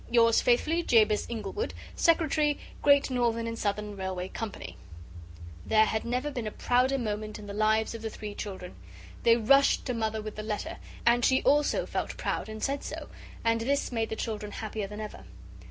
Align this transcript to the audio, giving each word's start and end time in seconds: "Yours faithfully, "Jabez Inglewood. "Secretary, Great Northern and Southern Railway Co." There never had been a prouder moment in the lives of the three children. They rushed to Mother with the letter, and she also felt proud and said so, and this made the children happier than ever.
"Yours 0.09 0.41
faithfully, 0.41 0.81
"Jabez 0.81 1.27
Inglewood. 1.29 1.75
"Secretary, 1.95 2.57
Great 2.81 3.11
Northern 3.11 3.45
and 3.45 3.59
Southern 3.59 3.95
Railway 3.95 4.29
Co." 4.29 4.49
There 4.49 5.85
never 6.03 6.29
had 6.29 6.33
been 6.33 6.47
a 6.47 6.51
prouder 6.51 6.97
moment 6.97 7.37
in 7.37 7.45
the 7.45 7.53
lives 7.53 7.93
of 7.93 8.01
the 8.01 8.09
three 8.09 8.33
children. 8.33 8.75
They 9.21 9.37
rushed 9.37 9.85
to 9.85 9.93
Mother 9.93 10.19
with 10.23 10.37
the 10.37 10.41
letter, 10.41 10.77
and 11.05 11.23
she 11.23 11.43
also 11.43 11.85
felt 11.85 12.17
proud 12.17 12.49
and 12.49 12.63
said 12.63 12.83
so, 12.83 13.09
and 13.43 13.61
this 13.61 13.91
made 13.91 14.09
the 14.09 14.15
children 14.15 14.53
happier 14.53 14.87
than 14.87 14.99
ever. 15.01 15.23